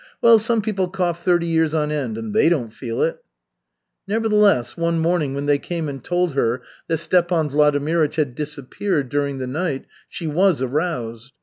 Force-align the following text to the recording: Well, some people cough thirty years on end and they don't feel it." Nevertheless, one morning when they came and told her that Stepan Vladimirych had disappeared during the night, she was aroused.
Well, 0.19 0.39
some 0.39 0.63
people 0.63 0.87
cough 0.87 1.23
thirty 1.23 1.45
years 1.45 1.75
on 1.75 1.91
end 1.91 2.17
and 2.17 2.33
they 2.33 2.49
don't 2.49 2.73
feel 2.73 3.03
it." 3.03 3.23
Nevertheless, 4.07 4.75
one 4.75 4.97
morning 4.97 5.35
when 5.35 5.45
they 5.45 5.59
came 5.59 5.87
and 5.87 6.03
told 6.03 6.33
her 6.33 6.63
that 6.87 6.97
Stepan 6.97 7.51
Vladimirych 7.51 8.15
had 8.15 8.33
disappeared 8.33 9.09
during 9.09 9.37
the 9.37 9.45
night, 9.45 9.85
she 10.09 10.25
was 10.25 10.59
aroused. 10.59 11.33